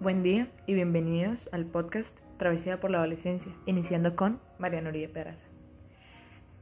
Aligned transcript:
Buen 0.00 0.22
día 0.22 0.50
y 0.66 0.72
bienvenidos 0.72 1.50
al 1.52 1.66
podcast 1.66 2.18
Travesía 2.38 2.80
por 2.80 2.90
la 2.90 2.96
Adolescencia, 3.00 3.52
iniciando 3.66 4.16
con 4.16 4.40
Mariana 4.58 4.88
Uribe 4.88 5.10
Peraza. 5.10 5.44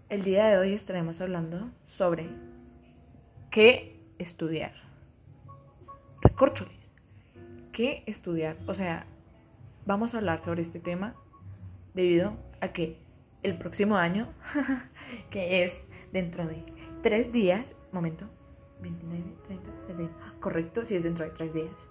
El 0.08 0.24
día 0.24 0.48
de 0.48 0.58
hoy 0.58 0.72
estaremos 0.72 1.20
hablando 1.20 1.70
sobre 1.86 2.30
qué 3.52 3.96
estudiar. 4.18 4.72
Recorcholis, 6.20 6.90
¿qué 7.70 8.02
estudiar? 8.06 8.56
O 8.66 8.74
sea, 8.74 9.06
vamos 9.86 10.14
a 10.14 10.18
hablar 10.18 10.40
sobre 10.40 10.62
este 10.62 10.80
tema 10.80 11.14
debido 11.94 12.36
a 12.60 12.72
que 12.72 12.98
el 13.44 13.56
próximo 13.56 13.98
año, 13.98 14.34
que 15.30 15.62
es 15.62 15.84
dentro 16.12 16.44
de 16.44 16.64
tres 17.02 17.30
días, 17.30 17.76
momento, 17.92 18.28
29, 18.80 19.22
30, 19.46 19.70
30, 19.86 20.12
correcto, 20.40 20.84
si 20.84 20.96
es 20.96 21.04
dentro 21.04 21.24
de 21.24 21.30
tres 21.30 21.54
días. 21.54 21.88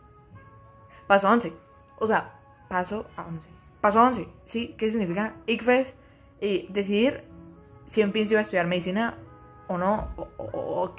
Paso 1.07 1.29
11. 1.29 1.53
O 1.99 2.07
sea, 2.07 2.33
paso 2.67 3.07
a 3.15 3.25
11. 3.25 3.49
Paso 3.81 4.01
11, 4.01 4.27
¿sí? 4.45 4.75
¿Qué 4.77 4.91
significa? 4.91 5.35
ICFES 5.45 5.95
y 6.41 6.67
decidir 6.67 7.23
si 7.85 8.01
en 8.01 8.11
fin 8.13 8.27
se 8.27 8.35
va 8.35 8.39
a 8.39 8.43
estudiar 8.43 8.67
medicina 8.67 9.15
o 9.67 9.77
no, 9.77 10.09
o, 10.37 10.95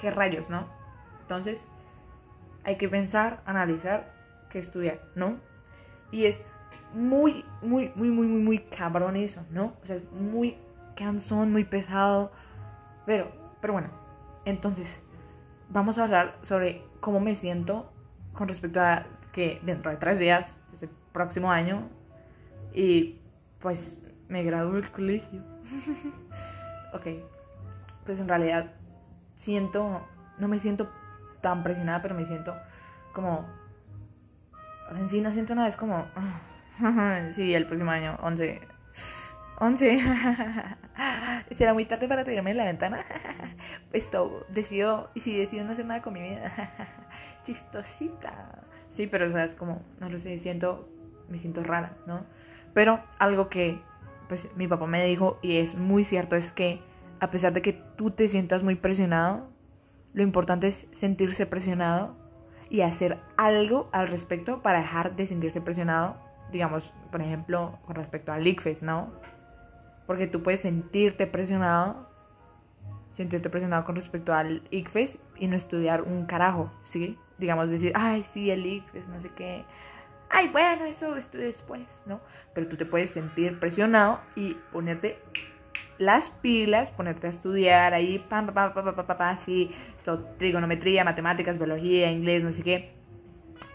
qué, 0.00 0.10
rayos, 0.10 0.48
¿no? 0.48 0.66
Entonces, 1.22 1.62
hay 2.64 2.76
que 2.76 2.88
pensar, 2.88 3.42
analizar 3.46 4.12
qué 4.50 4.58
estudiar, 4.58 5.00
¿no? 5.14 5.38
Y 6.10 6.26
es 6.26 6.40
muy, 6.92 7.44
muy, 7.62 7.92
muy, 7.94 8.10
muy, 8.10 8.26
muy, 8.26 8.42
muy 8.42 8.58
cabrón 8.58 9.16
eso, 9.16 9.44
¿no? 9.50 9.74
O 9.82 9.86
sea, 9.86 9.98
muy 10.12 10.56
cansón, 10.96 11.52
muy 11.52 11.64
pesado. 11.64 12.32
Pero, 13.06 13.30
pero 13.60 13.74
bueno, 13.74 13.88
entonces, 14.44 15.00
vamos 15.70 15.98
a 15.98 16.04
hablar 16.04 16.38
sobre 16.42 16.82
cómo 17.00 17.20
me 17.20 17.34
siento 17.34 17.90
con 18.32 18.48
respecto 18.48 18.80
a 18.80 19.06
que 19.34 19.60
dentro 19.62 19.90
de 19.90 19.96
tres 19.96 20.20
días, 20.20 20.60
es 20.72 20.84
el 20.84 20.90
próximo 21.12 21.50
año, 21.50 21.88
y 22.72 23.20
pues 23.58 23.98
me 24.28 24.44
gradúo 24.44 24.74
del 24.74 24.90
colegio. 24.90 25.42
ok, 26.94 27.06
pues 28.06 28.20
en 28.20 28.28
realidad 28.28 28.72
siento, 29.34 30.06
no 30.38 30.46
me 30.46 30.60
siento 30.60 30.88
tan 31.40 31.64
presionada, 31.64 32.00
pero 32.00 32.14
me 32.14 32.24
siento 32.24 32.54
como, 33.12 33.44
en 34.92 35.08
sí 35.08 35.20
no 35.20 35.32
siento 35.32 35.56
nada, 35.56 35.66
es 35.66 35.76
como, 35.76 36.06
sí, 37.32 37.52
el 37.54 37.66
próximo 37.66 37.90
año, 37.90 38.16
11, 38.22 38.60
11, 39.58 40.00
será 41.50 41.74
muy 41.74 41.86
tarde 41.86 42.06
para 42.06 42.22
tirarme 42.22 42.52
en 42.52 42.56
la 42.56 42.64
ventana. 42.64 43.04
Esto, 43.92 44.46
decido, 44.48 45.10
y 45.14 45.20
si 45.20 45.36
decido 45.36 45.64
no 45.64 45.72
hacer 45.72 45.86
nada 45.86 46.02
con 46.02 46.12
mi 46.12 46.22
vida, 46.22 46.52
chistosita. 47.42 48.62
Sí, 48.94 49.08
pero 49.08 49.26
o 49.26 49.38
es 49.38 49.56
como, 49.56 49.82
no 49.98 50.08
lo 50.08 50.20
sé, 50.20 50.38
siento, 50.38 50.88
me 51.28 51.38
siento 51.38 51.64
rara, 51.64 51.96
¿no? 52.06 52.24
Pero 52.74 53.00
algo 53.18 53.48
que, 53.48 53.80
pues, 54.28 54.48
mi 54.54 54.68
papá 54.68 54.86
me 54.86 55.04
dijo, 55.04 55.40
y 55.42 55.56
es 55.56 55.74
muy 55.74 56.04
cierto, 56.04 56.36
es 56.36 56.52
que 56.52 56.80
a 57.18 57.28
pesar 57.32 57.52
de 57.52 57.60
que 57.60 57.72
tú 57.72 58.12
te 58.12 58.28
sientas 58.28 58.62
muy 58.62 58.76
presionado, 58.76 59.48
lo 60.12 60.22
importante 60.22 60.68
es 60.68 60.86
sentirse 60.92 61.44
presionado 61.44 62.14
y 62.70 62.82
hacer 62.82 63.18
algo 63.36 63.88
al 63.90 64.06
respecto 64.06 64.62
para 64.62 64.78
dejar 64.78 65.16
de 65.16 65.26
sentirse 65.26 65.60
presionado, 65.60 66.16
digamos, 66.52 66.92
por 67.10 67.20
ejemplo, 67.20 67.80
con 67.86 67.96
respecto 67.96 68.30
al 68.30 68.46
ICFES, 68.46 68.84
¿no? 68.84 69.10
Porque 70.06 70.28
tú 70.28 70.44
puedes 70.44 70.60
sentirte 70.60 71.26
presionado, 71.26 72.08
sentirte 73.10 73.50
presionado 73.50 73.82
con 73.82 73.96
respecto 73.96 74.32
al 74.32 74.62
ICFES 74.70 75.18
y 75.34 75.48
no 75.48 75.56
estudiar 75.56 76.02
un 76.02 76.26
carajo, 76.26 76.70
¿sí? 76.84 77.18
Digamos, 77.38 77.70
decir, 77.70 77.92
ay, 77.94 78.24
sí, 78.24 78.50
el 78.50 78.64
ICFES, 78.64 79.08
no 79.08 79.20
sé 79.20 79.30
qué. 79.30 79.64
Ay, 80.30 80.48
bueno, 80.48 80.84
eso 80.84 81.16
estudio 81.16 81.46
después, 81.46 81.82
¿no? 82.06 82.20
Pero 82.54 82.68
tú 82.68 82.76
te 82.76 82.86
puedes 82.86 83.10
sentir 83.10 83.58
presionado 83.58 84.20
y 84.36 84.54
ponerte 84.72 85.18
las 85.98 86.30
pilas, 86.30 86.90
ponerte 86.90 87.26
a 87.26 87.30
estudiar 87.30 87.94
ahí, 87.94 88.18
pam, 88.18 88.46
pam, 88.46 88.72
pam, 88.72 88.84
pam, 88.84 88.94
pam, 88.94 89.06
pam, 89.06 89.28
así, 89.28 89.70
trigonometría, 90.38 91.04
matemáticas, 91.04 91.56
biología, 91.56 92.10
inglés, 92.10 92.42
no 92.42 92.52
sé 92.52 92.62
qué, 92.62 92.94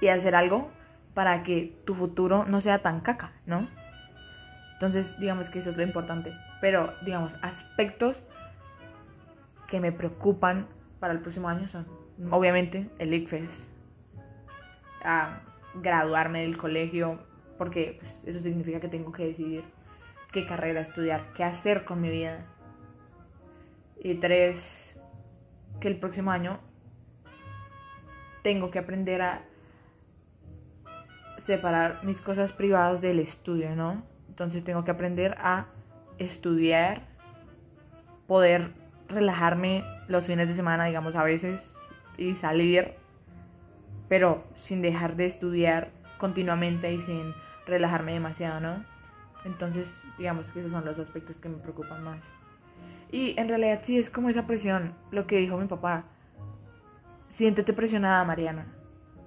y 0.01 0.07
hacer 0.07 0.35
algo 0.35 0.69
para 1.13 1.43
que 1.43 1.77
tu 1.85 1.95
futuro 1.95 2.45
no 2.45 2.61
sea 2.61 2.79
tan 2.79 3.01
caca, 3.01 3.33
¿no? 3.45 3.67
Entonces, 4.73 5.19
digamos 5.19 5.49
que 5.49 5.59
eso 5.59 5.71
es 5.71 5.77
lo 5.77 5.83
importante. 5.83 6.33
Pero, 6.61 6.93
digamos, 7.03 7.35
aspectos 7.41 8.23
que 9.67 9.79
me 9.79 9.91
preocupan 9.91 10.67
para 10.99 11.13
el 11.13 11.19
próximo 11.19 11.49
año 11.49 11.67
son, 11.67 11.85
obviamente, 12.31 12.89
el 12.99 13.13
ICFES, 13.13 13.69
a 15.03 15.41
graduarme 15.75 16.41
del 16.41 16.57
colegio, 16.57 17.19
porque 17.57 17.97
pues, 17.99 18.23
eso 18.25 18.39
significa 18.39 18.79
que 18.79 18.87
tengo 18.87 19.11
que 19.11 19.25
decidir 19.25 19.63
qué 20.31 20.45
carrera 20.45 20.81
estudiar, 20.81 21.31
qué 21.33 21.43
hacer 21.43 21.85
con 21.85 22.01
mi 22.01 22.09
vida. 22.09 22.45
Y 24.01 24.15
tres, 24.15 24.95
que 25.79 25.87
el 25.87 25.99
próximo 25.99 26.31
año 26.31 26.59
tengo 28.43 28.71
que 28.71 28.79
aprender 28.79 29.21
a 29.21 29.43
separar 31.37 32.03
mis 32.03 32.21
cosas 32.21 32.53
privadas 32.53 33.01
del 33.01 33.19
estudio, 33.19 33.75
¿no? 33.75 34.03
Entonces 34.27 34.63
tengo 34.63 34.83
que 34.83 34.91
aprender 34.91 35.35
a 35.37 35.67
estudiar, 36.17 37.03
poder 38.27 38.73
relajarme 39.07 39.83
los 40.07 40.27
fines 40.27 40.47
de 40.47 40.53
semana, 40.53 40.85
digamos, 40.85 41.15
a 41.15 41.23
veces, 41.23 41.78
y 42.19 42.35
salir, 42.35 42.93
pero 44.07 44.43
sin 44.53 44.81
dejar 44.81 45.15
de 45.15 45.25
estudiar 45.25 45.91
continuamente 46.17 46.91
y 46.93 47.01
sin 47.01 47.33
relajarme 47.65 48.13
demasiado, 48.13 48.59
¿no? 48.59 48.83
Entonces, 49.45 50.03
digamos 50.17 50.51
que 50.51 50.59
esos 50.59 50.71
son 50.71 50.85
los 50.85 50.99
aspectos 50.99 51.37
que 51.37 51.49
me 51.49 51.57
preocupan 51.57 52.03
más. 52.03 52.19
Y 53.11 53.39
en 53.39 53.47
realidad 53.47 53.79
sí 53.83 53.97
es 53.97 54.09
como 54.09 54.29
esa 54.29 54.45
presión, 54.45 54.93
lo 55.11 55.25
que 55.25 55.37
dijo 55.37 55.57
mi 55.57 55.67
papá. 55.67 56.03
Siéntete 57.27 57.73
presionada, 57.73 58.23
Mariana. 58.23 58.67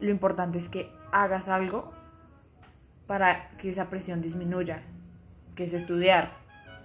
Lo 0.00 0.10
importante 0.10 0.58
es 0.58 0.68
que 0.68 0.92
hagas 1.12 1.48
algo 1.48 1.92
para 3.06 3.50
que 3.58 3.70
esa 3.70 3.88
presión 3.88 4.20
disminuya 4.20 4.82
que 5.54 5.64
es 5.64 5.72
estudiar. 5.72 6.32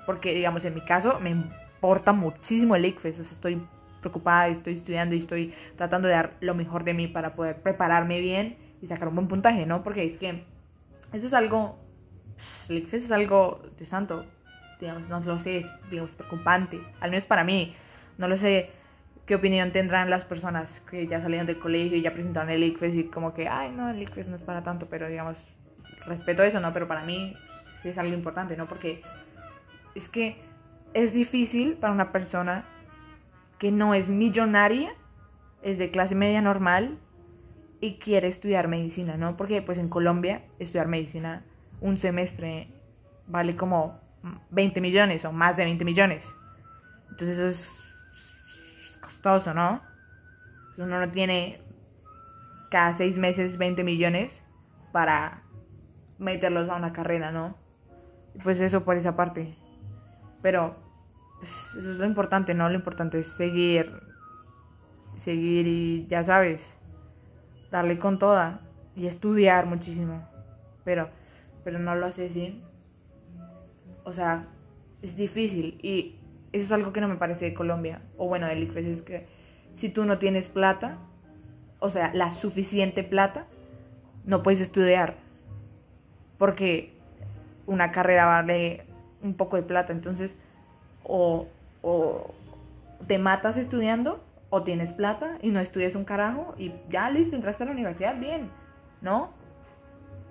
Porque, 0.05 0.33
digamos, 0.33 0.63
en 0.65 0.73
mi 0.73 0.81
caso 0.81 1.19
me 1.19 1.31
importa 1.31 2.13
muchísimo 2.13 2.75
el 2.75 2.85
ICFES. 2.85 3.19
O 3.19 3.23
sea, 3.23 3.33
estoy 3.33 3.61
preocupada, 4.09 4.47
estoy 4.47 4.73
estudiando 4.73 5.15
y 5.15 5.19
estoy 5.19 5.53
tratando 5.75 6.07
de 6.07 6.13
dar 6.13 6.37
lo 6.39 6.55
mejor 6.55 6.83
de 6.83 6.93
mí 6.93 7.07
para 7.07 7.35
poder 7.35 7.61
prepararme 7.61 8.19
bien 8.19 8.57
y 8.81 8.87
sacar 8.87 9.07
un 9.07 9.15
buen 9.15 9.27
puntaje, 9.27 9.65
¿no? 9.65 9.83
Porque 9.83 10.05
es 10.05 10.17
que 10.17 10.43
eso 11.13 11.27
es 11.27 11.33
algo, 11.33 11.77
el 12.69 12.77
ICFES 12.77 13.05
es 13.05 13.11
algo 13.11 13.61
de 13.77 13.85
santo, 13.85 14.25
digamos, 14.79 15.07
no 15.09 15.19
lo 15.19 15.39
sé, 15.39 15.57
es 15.57 15.71
digamos, 15.89 16.15
preocupante, 16.15 16.81
al 16.99 17.11
menos 17.11 17.25
para 17.25 17.43
mí. 17.43 17.75
No 18.17 18.27
lo 18.27 18.37
sé 18.37 18.71
qué 19.25 19.35
opinión 19.35 19.71
tendrán 19.71 20.09
las 20.09 20.25
personas 20.25 20.81
que 20.89 21.07
ya 21.07 21.21
salieron 21.21 21.45
del 21.45 21.59
colegio 21.59 21.97
y 21.97 22.01
ya 22.01 22.13
presentaron 22.13 22.49
el 22.49 22.63
ICFES 22.63 22.95
y 22.95 23.03
como 23.05 23.33
que, 23.33 23.47
ay, 23.47 23.71
no, 23.71 23.89
el 23.89 24.01
ICFES 24.01 24.29
no 24.29 24.35
es 24.35 24.41
para 24.41 24.63
tanto, 24.63 24.87
pero 24.89 25.07
digamos, 25.07 25.49
respeto 26.05 26.43
eso, 26.43 26.59
¿no? 26.59 26.73
Pero 26.73 26.87
para 26.87 27.03
mí 27.03 27.35
sí 27.81 27.89
es 27.89 27.97
algo 27.97 28.13
importante, 28.13 28.55
¿no? 28.55 28.67
Porque 28.67 29.01
es 29.95 30.09
que 30.09 30.37
es 30.93 31.13
difícil 31.13 31.73
para 31.73 31.93
una 31.93 32.11
persona 32.11 32.65
que 33.57 33.71
no 33.71 33.93
es 33.93 34.07
millonaria, 34.07 34.93
es 35.61 35.77
de 35.77 35.91
clase 35.91 36.15
media 36.15 36.41
normal 36.41 36.99
y 37.79 37.99
quiere 37.99 38.27
estudiar 38.27 38.67
medicina, 38.67 39.17
¿no? 39.17 39.37
Porque 39.37 39.61
pues 39.61 39.77
en 39.77 39.89
Colombia 39.89 40.43
estudiar 40.59 40.87
medicina 40.87 41.45
un 41.81 41.97
semestre 41.97 42.71
vale 43.27 43.55
como 43.55 43.99
20 44.51 44.81
millones 44.81 45.25
o 45.25 45.31
más 45.31 45.57
de 45.57 45.65
20 45.65 45.85
millones. 45.85 46.33
Entonces 47.09 47.39
es, 47.39 47.83
costoso, 49.01 49.53
¿no? 49.53 49.81
Uno 50.77 50.99
no 50.99 51.09
tiene 51.09 51.61
cada 52.69 52.93
seis 52.93 53.17
meses 53.17 53.57
20 53.57 53.83
millones 53.83 54.41
para 54.91 55.43
meterlos 56.17 56.69
a 56.69 56.75
una 56.75 56.93
carrera, 56.93 57.31
¿no? 57.31 57.55
Pues 58.43 58.59
eso 58.59 58.83
por 58.83 58.97
esa 58.97 59.15
parte. 59.15 59.55
Pero 60.41 60.75
eso 61.41 61.79
es 61.79 61.85
lo 61.85 62.05
importante, 62.05 62.53
¿no? 62.53 62.69
Lo 62.69 62.75
importante 62.75 63.19
es 63.19 63.27
seguir, 63.27 63.91
seguir 65.15 65.67
y 65.67 66.05
ya 66.07 66.23
sabes, 66.23 66.75
darle 67.71 67.99
con 67.99 68.19
toda 68.19 68.61
y 68.95 69.07
estudiar 69.07 69.65
muchísimo. 69.65 70.27
Pero, 70.83 71.09
pero 71.63 71.79
no 71.79 71.95
lo 71.95 72.05
hace 72.05 72.27
así. 72.27 72.63
O 74.03 74.13
sea, 74.13 74.47
es 75.01 75.17
difícil 75.17 75.79
y 75.81 76.15
eso 76.53 76.65
es 76.65 76.71
algo 76.71 76.93
que 76.93 77.01
no 77.01 77.07
me 77.07 77.17
parece 77.17 77.45
de 77.45 77.53
Colombia. 77.53 78.01
O 78.17 78.27
bueno, 78.27 78.47
del 78.47 78.63
ICFES 78.63 78.85
es 78.85 79.01
que 79.01 79.27
si 79.73 79.89
tú 79.89 80.05
no 80.05 80.17
tienes 80.17 80.49
plata, 80.49 80.97
o 81.79 81.89
sea, 81.89 82.11
la 82.13 82.31
suficiente 82.31 83.03
plata, 83.03 83.45
no 84.25 84.43
puedes 84.43 84.61
estudiar 84.61 85.17
porque 86.37 86.93
una 87.65 87.91
carrera 87.91 88.25
vale 88.25 88.85
un 89.21 89.33
poco 89.33 89.55
de 89.55 89.63
plata, 89.63 89.93
entonces 89.93 90.35
o, 91.07 91.47
te 93.07 93.17
matas 93.17 93.57
estudiando 93.57 94.19
o 94.49 94.63
tienes 94.63 94.91
plata 94.91 95.37
y 95.41 95.51
no 95.51 95.59
estudias 95.59 95.95
un 95.95 96.03
carajo 96.03 96.55
y 96.57 96.73
ya 96.89 97.09
listo, 97.09 97.35
entraste 97.35 97.63
a 97.63 97.67
la 97.67 97.71
universidad, 97.71 98.19
bien, 98.19 98.49
¿no? 99.01 99.31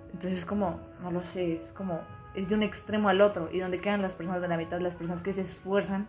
Entonces 0.07 0.39
es 0.39 0.45
como, 0.45 0.79
no 1.01 1.11
lo 1.11 1.23
sé, 1.23 1.63
es 1.63 1.71
como, 1.71 2.01
es 2.35 2.49
de 2.49 2.55
un 2.55 2.63
extremo 2.63 3.09
al 3.09 3.21
otro. 3.21 3.49
Y 3.51 3.59
donde 3.59 3.79
quedan 3.79 4.01
las 4.01 4.13
personas 4.13 4.41
de 4.41 4.47
la 4.47 4.57
mitad, 4.57 4.79
las 4.79 4.95
personas 4.95 5.21
que 5.21 5.33
se 5.33 5.41
esfuerzan 5.41 6.07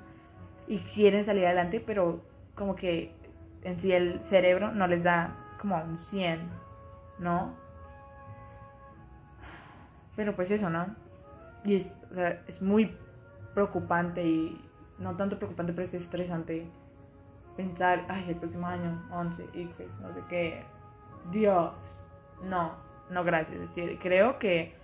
y 0.67 0.79
quieren 0.79 1.25
salir 1.25 1.47
adelante, 1.47 1.81
pero 1.81 2.23
como 2.55 2.75
que 2.75 3.15
en 3.63 3.79
sí 3.79 3.93
el 3.93 4.23
cerebro 4.23 4.73
no 4.73 4.87
les 4.87 5.05
da 5.05 5.37
como 5.61 5.83
un 5.83 5.97
100, 5.97 6.41
¿no? 7.19 7.55
Pero 10.17 10.35
pues 10.35 10.51
eso, 10.51 10.71
¿no? 10.71 10.95
Y 11.65 11.77
es, 11.77 11.99
o 12.17 12.21
es 12.47 12.63
muy 12.63 12.97
preocupante 13.59 14.25
y 14.25 14.61
no 14.99 15.17
tanto 15.17 15.37
preocupante, 15.37 15.73
pero 15.73 15.85
es 15.85 15.95
estresante 15.95 16.65
pensar, 17.57 18.05
ay, 18.09 18.27
el 18.29 18.37
próximo 18.37 18.69
año, 18.69 19.03
11, 19.11 19.49
ICFES, 19.53 19.91
no 20.01 20.15
sé 20.15 20.21
qué. 20.29 20.63
Dios, 21.33 21.73
no, 22.45 22.77
no, 23.11 23.25
gracias. 23.25 23.59
Creo 24.01 24.39
que, 24.39 24.75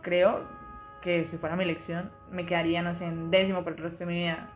creo 0.00 0.40
que 1.02 1.26
si 1.26 1.36
fuera 1.36 1.56
mi 1.56 1.64
elección, 1.64 2.10
me 2.30 2.46
quedaría, 2.46 2.80
no 2.80 2.94
sé, 2.94 3.04
en 3.04 3.30
décimo 3.30 3.62
por 3.62 3.74
el 3.74 3.78
resto 3.80 3.98
de 3.98 4.06
mi 4.06 4.14
vida. 4.14 4.48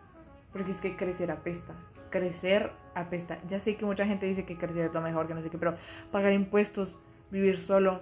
Porque 0.50 0.70
es 0.70 0.80
que 0.80 0.96
crecer 0.96 1.30
apesta. 1.30 1.74
Crecer 2.08 2.72
apesta. 2.94 3.38
Ya 3.46 3.60
sé 3.60 3.76
que 3.76 3.84
mucha 3.84 4.06
gente 4.06 4.24
dice 4.24 4.46
que 4.46 4.56
crecer 4.56 4.86
es 4.86 4.94
lo 4.94 5.02
mejor, 5.02 5.28
que 5.28 5.34
no 5.34 5.42
sé 5.42 5.50
qué, 5.50 5.58
pero 5.58 5.76
pagar 6.10 6.32
impuestos, 6.32 6.96
vivir 7.30 7.58
solo. 7.58 8.00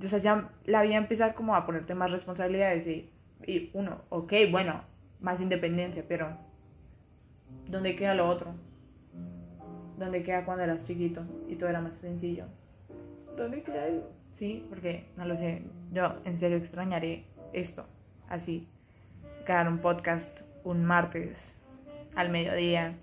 O 0.00 0.08
sea, 0.08 0.20
ya 0.20 0.48
la 0.64 0.82
vida 0.82 0.94
empieza 0.94 1.34
como 1.34 1.56
a 1.56 1.66
ponerte 1.66 1.96
más 1.96 2.12
responsabilidades 2.12 2.86
y, 2.86 3.11
y 3.46 3.70
uno, 3.74 4.02
ok, 4.08 4.32
bueno, 4.50 4.82
más 5.20 5.40
independencia, 5.40 6.04
pero 6.06 6.36
¿dónde 7.68 7.96
queda 7.96 8.14
lo 8.14 8.28
otro? 8.28 8.54
¿Dónde 9.98 10.22
queda 10.22 10.44
cuando 10.44 10.64
eras 10.64 10.84
chiquito 10.84 11.22
y 11.48 11.56
todo 11.56 11.68
era 11.68 11.80
más 11.80 11.94
sencillo? 12.00 12.46
¿Dónde 13.36 13.62
queda 13.62 13.86
eso? 13.86 14.10
Sí, 14.32 14.66
porque 14.68 15.06
no 15.16 15.24
lo 15.24 15.36
sé. 15.36 15.62
Yo 15.92 16.16
en 16.24 16.38
serio 16.38 16.56
extrañaré 16.56 17.24
esto, 17.52 17.86
así. 18.28 18.66
Crear 19.44 19.68
un 19.68 19.78
podcast 19.78 20.42
un 20.64 20.84
martes 20.84 21.54
al 22.14 22.30
mediodía, 22.30 22.94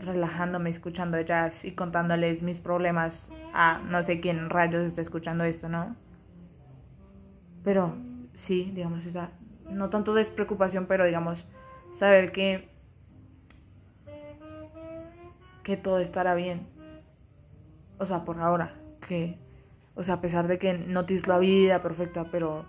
relajándome, 0.00 0.70
escuchando 0.70 1.20
jazz 1.20 1.64
y 1.64 1.72
contándoles 1.72 2.42
mis 2.42 2.60
problemas 2.60 3.30
a 3.52 3.78
no 3.78 4.02
sé 4.04 4.18
quién 4.18 4.50
rayos 4.50 4.86
está 4.86 5.00
escuchando 5.02 5.44
esto, 5.44 5.68
¿no? 5.68 5.96
Pero 7.64 7.96
sí, 8.38 8.70
digamos, 8.72 9.04
esa, 9.04 9.32
no 9.68 9.90
tanto 9.90 10.14
despreocupación, 10.14 10.86
pero 10.86 11.04
digamos, 11.04 11.44
saber 11.92 12.30
que, 12.30 12.68
que 15.64 15.76
todo 15.76 15.98
estará 15.98 16.34
bien. 16.34 16.68
O 17.98 18.06
sea, 18.06 18.24
por 18.24 18.38
ahora, 18.38 18.76
que, 19.06 19.36
o 19.96 20.04
sea, 20.04 20.14
a 20.14 20.20
pesar 20.20 20.46
de 20.46 20.58
que 20.58 20.72
no 20.72 21.04
tienes 21.04 21.26
la 21.26 21.38
vida 21.38 21.82
perfecta, 21.82 22.30
pero 22.30 22.64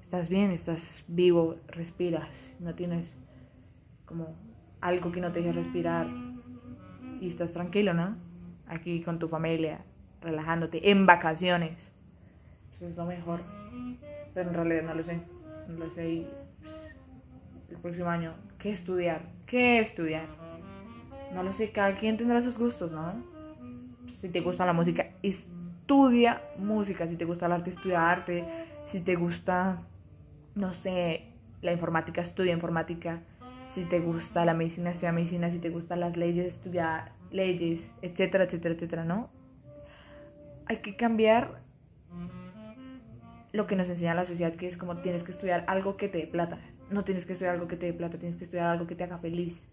estás 0.00 0.28
bien, 0.28 0.52
estás 0.52 1.02
vivo, 1.08 1.56
respiras, 1.66 2.28
no 2.60 2.76
tienes 2.76 3.16
como 4.04 4.36
algo 4.80 5.10
que 5.10 5.20
no 5.20 5.32
te 5.32 5.40
deje 5.40 5.52
respirar 5.52 6.06
y 7.20 7.26
estás 7.26 7.50
tranquilo, 7.50 7.94
¿no? 7.94 8.16
Aquí 8.68 9.02
con 9.02 9.18
tu 9.18 9.26
familia, 9.26 9.84
relajándote, 10.20 10.88
en 10.92 11.04
vacaciones. 11.04 11.93
Eso 12.74 12.86
es 12.86 12.96
lo 12.96 13.04
mejor. 13.06 13.40
Pero 14.34 14.50
en 14.50 14.54
realidad 14.54 14.82
no 14.82 14.94
lo 14.94 15.02
sé. 15.02 15.20
No 15.68 15.84
lo 15.84 15.90
sé. 15.90 16.10
Y, 16.10 16.28
pues, 16.60 16.74
el 17.70 17.76
próximo 17.78 18.08
año, 18.08 18.34
¿qué 18.58 18.72
estudiar? 18.72 19.22
¿Qué 19.46 19.78
estudiar? 19.78 20.26
No 21.32 21.42
lo 21.42 21.52
sé, 21.52 21.70
cada 21.70 21.96
quien 21.96 22.16
tendrá 22.16 22.40
sus 22.40 22.58
gustos, 22.58 22.92
¿no? 22.92 23.14
Si 24.12 24.28
te 24.28 24.40
gusta 24.40 24.66
la 24.66 24.72
música, 24.72 25.10
estudia 25.22 26.42
música. 26.58 27.06
Si 27.06 27.16
te 27.16 27.24
gusta 27.24 27.46
el 27.46 27.52
arte, 27.52 27.70
estudia 27.70 28.10
arte. 28.10 28.44
Si 28.86 29.00
te 29.00 29.16
gusta, 29.16 29.82
no 30.54 30.74
sé, 30.74 31.28
la 31.62 31.72
informática, 31.72 32.20
estudia 32.20 32.52
informática. 32.52 33.22
Si 33.66 33.84
te 33.84 34.00
gusta 34.00 34.44
la 34.44 34.54
medicina, 34.54 34.90
estudia 34.90 35.12
medicina. 35.12 35.50
Si 35.50 35.58
te 35.58 35.70
gustan 35.70 36.00
las 36.00 36.16
leyes, 36.16 36.46
estudia 36.46 37.12
leyes, 37.30 37.90
etcétera, 38.02 38.44
etcétera, 38.44 38.74
etcétera, 38.74 39.04
¿no? 39.04 39.30
Hay 40.66 40.78
que 40.78 40.94
cambiar 40.94 41.63
lo 43.54 43.68
que 43.68 43.76
nos 43.76 43.88
enseña 43.88 44.14
la 44.14 44.24
sociedad, 44.24 44.52
que 44.52 44.66
es 44.66 44.76
como 44.76 44.96
tienes 44.96 45.22
que 45.22 45.30
estudiar 45.30 45.64
algo 45.68 45.96
que 45.96 46.08
te 46.08 46.18
dé 46.18 46.26
plata. 46.26 46.58
No 46.90 47.04
tienes 47.04 47.24
que 47.24 47.34
estudiar 47.34 47.54
algo 47.54 47.68
que 47.68 47.76
te 47.76 47.86
dé 47.86 47.92
plata, 47.92 48.18
tienes 48.18 48.36
que 48.36 48.42
estudiar 48.42 48.66
algo 48.66 48.88
que 48.88 48.96
te 48.96 49.04
haga 49.04 49.18
feliz. 49.18 49.64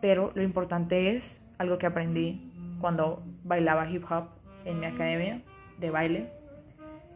Pero 0.00 0.30
lo 0.36 0.42
importante 0.44 1.16
es 1.16 1.40
algo 1.58 1.78
que 1.78 1.86
aprendí 1.86 2.48
cuando 2.80 3.24
bailaba 3.42 3.90
hip 3.90 4.04
hop 4.08 4.28
en 4.64 4.78
mi 4.78 4.86
academia 4.86 5.42
de 5.80 5.90
baile, 5.90 6.30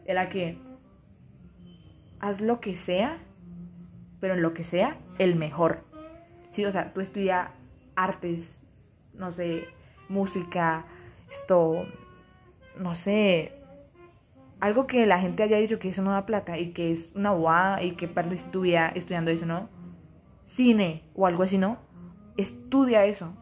era 0.03 0.27
que 0.27 0.57
haz 2.19 2.41
lo 2.41 2.59
que 2.59 2.75
sea, 2.75 3.19
pero 4.19 4.33
en 4.33 4.41
lo 4.41 4.53
que 4.53 4.65
sea, 4.65 4.97
el 5.19 5.37
mejor. 5.37 5.85
Sí, 6.49 6.65
o 6.65 6.71
sea, 6.73 6.91
tú 6.93 6.99
estudia 6.99 7.53
artes, 7.95 8.61
no 9.13 9.31
sé, 9.31 9.69
música, 10.09 10.85
esto, 11.29 11.87
no 12.77 12.93
sé, 12.93 13.54
algo 14.59 14.87
que 14.87 15.05
la 15.05 15.19
gente 15.19 15.43
haya 15.43 15.57
dicho 15.57 15.79
que 15.79 15.89
eso 15.89 16.01
no 16.01 16.11
da 16.11 16.25
plata 16.25 16.57
y 16.57 16.71
que 16.71 16.91
es 16.91 17.11
una 17.15 17.31
bobada 17.31 17.83
y 17.83 17.91
que 17.91 18.07
perdes 18.07 18.49
tu 18.51 18.61
vida 18.61 18.87
estudiando 18.87 19.31
eso, 19.31 19.45
¿no? 19.45 19.69
Cine 20.45 21.03
o 21.15 21.27
algo 21.27 21.43
así, 21.43 21.57
¿no? 21.57 21.77
Estudia 22.37 23.05
eso. 23.05 23.33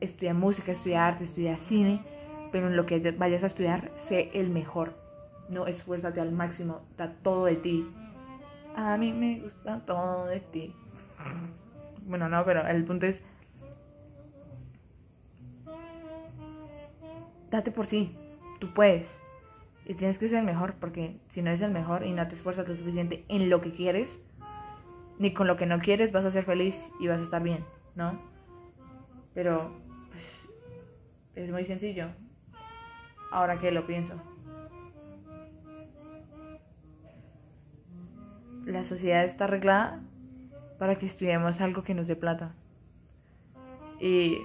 Estudia 0.00 0.34
música, 0.34 0.72
estudia 0.72 1.06
arte, 1.06 1.24
estudia 1.24 1.58
cine, 1.58 2.02
pero 2.52 2.68
en 2.68 2.76
lo 2.76 2.86
que 2.86 2.98
vayas 3.12 3.42
a 3.42 3.48
estudiar, 3.48 3.90
sé 3.96 4.30
el 4.34 4.50
mejor. 4.50 4.94
No 5.50 5.66
esfuérzate 5.66 6.20
al 6.20 6.30
máximo, 6.30 6.82
da 6.96 7.12
todo 7.22 7.46
de 7.46 7.56
ti. 7.56 7.88
A 8.76 8.96
mí 8.96 9.12
me 9.12 9.40
gusta 9.40 9.80
todo 9.84 10.26
de 10.26 10.40
ti. 10.40 10.74
Bueno, 12.06 12.28
no, 12.28 12.44
pero 12.44 12.66
el 12.66 12.84
punto 12.84 13.06
es. 13.06 13.22
Date 17.50 17.70
por 17.70 17.86
sí, 17.86 18.16
tú 18.60 18.72
puedes. 18.72 19.08
Y 19.88 19.94
tienes 19.94 20.18
que 20.18 20.28
ser 20.28 20.40
el 20.40 20.44
mejor, 20.44 20.74
porque 20.74 21.18
si 21.28 21.40
no 21.40 21.48
eres 21.48 21.62
el 21.62 21.72
mejor 21.72 22.04
y 22.04 22.12
no 22.12 22.28
te 22.28 22.34
esfuerzas 22.34 22.68
lo 22.68 22.76
suficiente 22.76 23.24
en 23.28 23.48
lo 23.48 23.62
que 23.62 23.72
quieres, 23.72 24.18
ni 25.18 25.32
con 25.32 25.46
lo 25.46 25.56
que 25.56 25.64
no 25.64 25.78
quieres, 25.80 26.12
vas 26.12 26.26
a 26.26 26.30
ser 26.30 26.44
feliz 26.44 26.92
y 27.00 27.08
vas 27.08 27.22
a 27.22 27.24
estar 27.24 27.42
bien, 27.42 27.64
¿no? 27.96 28.20
Pero, 29.32 29.72
pues, 30.10 30.46
es 31.36 31.50
muy 31.50 31.64
sencillo. 31.64 32.08
Ahora 33.32 33.58
que 33.58 33.72
lo 33.72 33.86
pienso. 33.86 34.12
La 38.66 38.84
sociedad 38.84 39.24
está 39.24 39.44
arreglada 39.44 40.02
para 40.78 40.96
que 40.96 41.06
estudiemos 41.06 41.62
algo 41.62 41.82
que 41.82 41.94
nos 41.94 42.08
dé 42.08 42.14
plata. 42.14 42.54
Y 44.02 44.42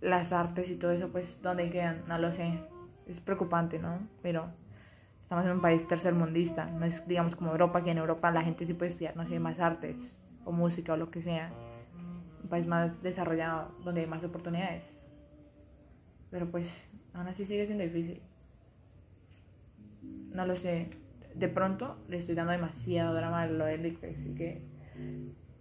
las 0.00 0.32
artes 0.32 0.70
y 0.70 0.76
todo 0.76 0.92
eso, 0.92 1.10
pues, 1.12 1.42
¿dónde 1.42 1.68
quedan? 1.68 2.02
No 2.08 2.16
lo 2.16 2.32
sé 2.32 2.58
es 3.06 3.20
preocupante, 3.20 3.78
¿no? 3.78 4.00
Pero 4.22 4.50
estamos 5.20 5.44
en 5.44 5.52
un 5.52 5.60
país 5.60 5.86
tercermundista, 5.86 6.66
no 6.66 6.84
es, 6.84 7.06
digamos, 7.06 7.36
como 7.36 7.52
Europa, 7.52 7.82
que 7.82 7.90
en 7.90 7.98
Europa 7.98 8.30
la 8.30 8.42
gente 8.42 8.66
sí 8.66 8.74
puede 8.74 8.90
estudiar, 8.90 9.16
no 9.16 9.26
sé, 9.26 9.38
más 9.40 9.60
artes 9.60 10.18
o 10.44 10.52
música 10.52 10.92
o 10.92 10.96
lo 10.96 11.10
que 11.10 11.22
sea. 11.22 11.52
Un 12.42 12.48
país 12.48 12.66
más 12.66 13.02
desarrollado, 13.02 13.72
donde 13.84 14.02
hay 14.02 14.06
más 14.06 14.22
oportunidades. 14.22 14.88
Pero 16.30 16.50
pues, 16.50 16.70
aún 17.14 17.26
así 17.28 17.44
sigue 17.44 17.66
siendo 17.66 17.84
difícil. 17.84 18.20
No 20.32 20.46
lo 20.46 20.56
sé. 20.56 20.90
De 21.34 21.48
pronto 21.48 21.98
le 22.08 22.18
estoy 22.18 22.34
dando 22.34 22.52
demasiado 22.52 23.14
drama 23.14 23.42
a 23.42 23.46
lo 23.46 23.64
del 23.64 23.84
ICFEX, 23.86 24.20
así 24.20 24.34
que 24.34 24.62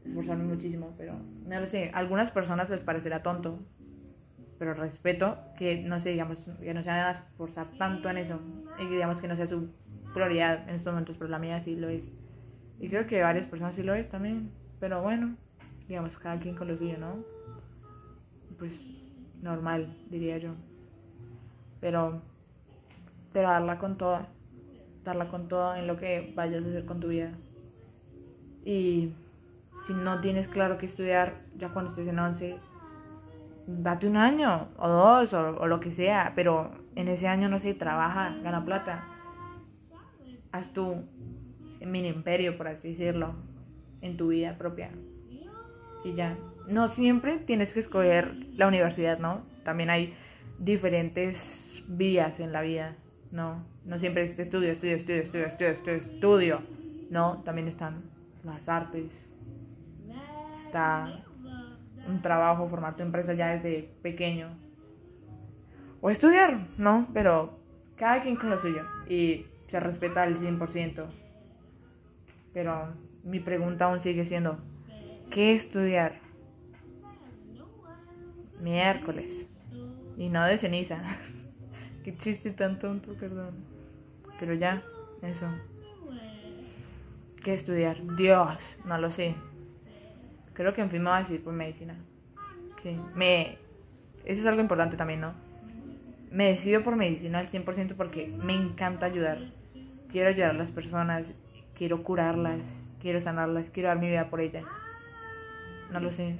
esforzarme 0.05 0.43
muchísimo, 0.43 0.93
pero 0.97 1.15
no 1.45 1.59
lo 1.59 1.67
sé. 1.67 1.91
Algunas 1.93 2.31
personas 2.31 2.69
les 2.69 2.83
parecerá 2.83 3.23
tonto, 3.23 3.59
pero 4.57 4.73
respeto 4.73 5.37
que 5.57 5.81
no 5.81 5.99
sé, 5.99 6.11
digamos, 6.11 6.49
que 6.59 6.73
no 6.73 6.81
se 6.81 6.89
van 6.89 7.11
esforzar 7.11 7.67
tanto 7.77 8.09
en 8.09 8.17
eso 8.17 8.39
y 8.79 8.87
que 8.87 8.93
digamos 8.93 9.21
que 9.21 9.27
no 9.27 9.35
sea 9.35 9.47
su 9.47 9.69
prioridad 10.13 10.67
en 10.69 10.75
estos 10.75 10.93
momentos, 10.93 11.17
pero 11.17 11.29
la 11.29 11.39
mía 11.39 11.59
sí 11.59 11.75
lo 11.75 11.89
es. 11.89 12.09
Y 12.79 12.89
creo 12.89 13.07
que 13.07 13.21
varias 13.21 13.47
personas 13.47 13.75
sí 13.75 13.83
lo 13.83 13.93
es 13.93 14.09
también, 14.09 14.51
pero 14.79 15.01
bueno, 15.01 15.35
digamos, 15.87 16.17
cada 16.17 16.39
quien 16.39 16.55
con 16.55 16.67
lo 16.67 16.77
suyo, 16.77 16.97
¿no? 16.97 17.23
Pues 18.57 18.89
normal, 19.41 19.95
diría 20.09 20.37
yo. 20.37 20.51
Pero, 21.81 22.21
pero 23.33 23.49
darla 23.49 23.77
con 23.77 23.97
toda, 23.97 24.29
darla 25.03 25.27
con 25.27 25.47
toda 25.47 25.79
en 25.79 25.87
lo 25.87 25.97
que 25.97 26.33
vayas 26.35 26.63
a 26.63 26.67
hacer 26.67 26.85
con 26.85 26.99
tu 26.99 27.09
vida. 27.09 27.31
Y 28.63 29.13
si 29.85 29.93
no 29.93 30.19
tienes 30.21 30.47
claro 30.47 30.77
qué 30.77 30.85
estudiar, 30.85 31.41
ya 31.57 31.69
cuando 31.69 31.91
estés 31.91 32.07
en 32.07 32.19
11, 32.19 32.57
date 33.67 34.07
un 34.07 34.17
año 34.17 34.69
o 34.77 34.87
dos 34.87 35.33
o, 35.33 35.67
lo 35.67 35.79
que 35.79 35.91
sea, 35.91 36.33
pero 36.35 36.71
en 36.95 37.07
ese 37.07 37.27
año, 37.27 37.49
no 37.49 37.59
sé, 37.59 37.73
trabaja, 37.73 38.35
gana 38.43 38.63
plata. 38.63 39.07
Haz 40.51 40.71
tu 40.71 41.03
mini 41.85 42.07
imperio, 42.07 42.57
por 42.57 42.67
así 42.67 42.89
decirlo, 42.89 43.35
en 44.01 44.17
tu 44.17 44.29
vida 44.29 44.57
propia. 44.57 44.91
Y 46.03 46.13
ya. 46.13 46.37
No 46.67 46.87
siempre 46.87 47.37
tienes 47.37 47.73
que 47.73 47.79
escoger 47.79 48.35
la 48.53 48.67
universidad, 48.67 49.19
¿no? 49.19 49.43
También 49.63 49.89
hay 49.89 50.15
diferentes 50.59 51.83
vías 51.87 52.39
en 52.39 52.51
la 52.51 52.61
vida, 52.61 52.95
¿no? 53.31 53.63
No 53.83 53.99
siempre 53.99 54.23
es 54.23 54.37
estudio, 54.39 54.71
estudio, 54.71 54.95
estudio, 54.95 55.21
estudio, 55.21 55.45
estudio, 55.47 55.71
estudio, 55.71 55.97
estudio. 55.97 56.61
No, 57.09 57.41
también 57.43 57.67
están 57.67 58.03
las 58.43 58.67
artes. 58.69 59.11
Está 60.65 61.23
un 62.07 62.21
trabajo, 62.21 62.67
formar 62.67 62.95
tu 62.95 63.03
empresa 63.03 63.33
ya 63.33 63.49
desde 63.49 63.89
pequeño. 64.01 64.49
O 66.01 66.09
estudiar, 66.09 66.67
¿no? 66.77 67.07
Pero 67.13 67.57
cada 67.95 68.21
quien 68.21 68.35
con 68.35 68.49
lo 68.49 68.59
suyo. 68.59 68.83
Y 69.07 69.45
se 69.67 69.79
respeta 69.79 70.23
al 70.23 70.37
100%. 70.37 71.05
Pero 72.53 72.93
mi 73.23 73.39
pregunta 73.39 73.85
aún 73.85 73.99
sigue 73.99 74.25
siendo, 74.25 74.59
¿qué 75.31 75.53
estudiar? 75.53 76.19
Miércoles. 78.61 79.47
Y 80.17 80.29
no 80.29 80.45
de 80.45 80.57
ceniza. 80.57 81.01
Qué 82.03 82.15
chiste 82.15 82.51
tan 82.51 82.79
tonto, 82.79 83.13
perdón. 83.15 83.55
Pero 84.39 84.53
ya, 84.53 84.83
eso. 85.21 85.47
¿Qué 87.43 87.53
estudiar? 87.53 87.97
Dios, 88.15 88.77
no 88.85 88.97
lo 88.97 89.11
sé. 89.11 89.35
Creo 90.55 90.73
que 90.73 90.81
en 90.81 90.89
fin 90.89 91.03
me 91.03 91.09
voy 91.09 91.17
a 91.17 91.19
decir 91.19 91.43
por 91.43 91.53
medicina. 91.53 91.95
Sí, 92.81 92.97
me... 93.13 93.57
Eso 94.23 94.41
es 94.41 94.47
algo 94.47 94.61
importante 94.61 94.97
también, 94.97 95.21
¿no? 95.21 95.33
Me 96.31 96.47
decido 96.47 96.81
por 96.83 96.95
medicina 96.95 97.39
al 97.39 97.47
100% 97.47 97.95
porque 97.95 98.27
me 98.27 98.55
encanta 98.55 99.05
ayudar. 99.05 99.39
Quiero 100.09 100.29
ayudar 100.29 100.51
a 100.51 100.53
las 100.53 100.71
personas, 100.71 101.33
quiero 101.75 102.03
curarlas, 102.03 102.61
quiero 102.99 103.21
sanarlas, 103.21 103.69
quiero 103.69 103.89
dar 103.89 103.99
mi 103.99 104.07
vida 104.07 104.29
por 104.29 104.41
ellas. 104.41 104.65
No 105.91 105.99
lo 105.99 106.11
sé. 106.11 106.37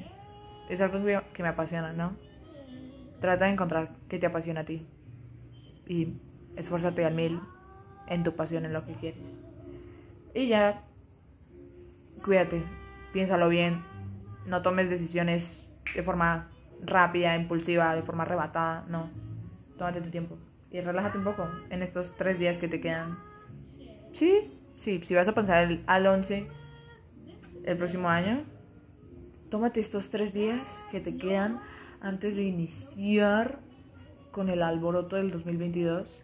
Es 0.70 0.82
algo 0.82 1.00
que 1.34 1.44
me 1.44 1.50
apasiona, 1.50 1.94
¿no? 1.94 2.16
Trata 3.20 3.46
de 3.46 3.52
encontrar 3.52 3.92
qué 4.10 4.18
te 4.18 4.26
apasiona 4.26 4.62
a 4.62 4.66
ti. 4.66 4.88
Y 5.88 6.14
esfuérzate 6.56 7.06
al 7.06 7.14
mil 7.14 7.40
en 8.08 8.24
tu 8.24 8.36
pasión, 8.36 8.66
en 8.66 8.74
lo 8.74 8.86
que 8.86 8.94
quieres. 8.94 9.36
Y 10.34 10.48
ya, 10.48 10.84
cuídate, 12.24 12.64
piénsalo 13.14 13.50
bien, 13.50 13.84
no 14.46 14.62
tomes 14.62 14.90
decisiones 14.90 15.68
de 15.94 16.04
forma 16.04 16.50
rápida, 16.82 17.36
impulsiva, 17.36 17.96
de 17.96 18.02
forma 18.02 18.24
arrebatada, 18.24 18.86
no. 18.88 19.10
Tómate 19.78 20.02
tu 20.02 20.10
tiempo 20.10 20.38
y 20.72 20.82
relájate 20.82 21.18
un 21.18 21.24
poco 21.24 21.48
en 21.70 21.82
estos 21.82 22.16
tres 22.16 22.40
días 22.40 22.58
que 22.58 22.68
te 22.68 22.82
quedan. 22.82 23.18
Sí, 24.14 24.52
sí, 24.78 25.00
si 25.04 25.16
vas 25.16 25.28
a 25.28 25.34
pensar 25.34 25.80
al 25.86 26.08
11 26.08 26.48
el 27.64 27.78
próximo 27.78 28.10
año, 28.10 28.44
tómate 29.50 29.80
estos 29.80 30.10
tres 30.10 30.34
días 30.34 30.70
que 30.92 31.00
te 31.00 31.18
quedan 31.18 31.62
antes 32.02 32.36
de 32.36 32.44
iniciar 32.44 33.60
con 34.32 34.50
el 34.50 34.62
alboroto 34.62 35.16
del 35.16 35.32
2022. 35.32 36.22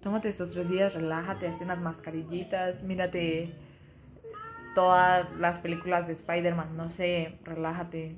Tómate 0.00 0.28
estos 0.28 0.52
tres 0.52 0.68
días, 0.68 0.94
relájate, 0.94 1.48
hazte 1.48 1.64
unas 1.64 1.80
mascarillitas, 1.80 2.82
mírate 2.82 3.52
todas 4.74 5.30
las 5.38 5.58
películas 5.58 6.06
de 6.06 6.14
Spider-Man, 6.14 6.76
no 6.76 6.90
sé, 6.90 7.38
relájate, 7.44 8.16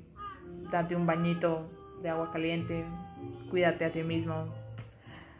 date 0.71 0.95
un 0.95 1.05
bañito 1.05 1.69
de 2.01 2.09
agua 2.09 2.31
caliente, 2.31 2.85
cuídate 3.49 3.85
a 3.85 3.91
ti 3.91 4.03
mismo. 4.03 4.47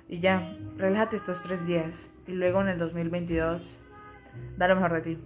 Y 0.07 0.19
ya, 0.19 0.55
relájate 0.77 1.15
estos 1.15 1.41
tres 1.41 1.65
días. 1.65 2.09
Y 2.27 2.33
luego 2.33 2.61
en 2.61 2.69
el 2.69 2.77
2022, 2.77 3.75
da 4.57 4.67
lo 4.67 4.75
mejor 4.75 4.93
de 4.93 5.01
ti. 5.01 5.17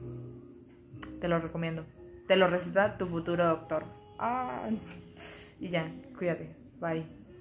Te 1.19 1.27
lo 1.27 1.39
recomiendo. 1.39 1.85
Te 2.27 2.35
lo 2.35 2.47
receta 2.47 2.97
tu 2.97 3.05
futuro 3.05 3.45
doctor. 3.45 3.83
Ah. 4.17 4.69
Y 5.59 5.69
ya, 5.69 5.91
cuídate. 6.17 6.55
Bye. 6.79 7.18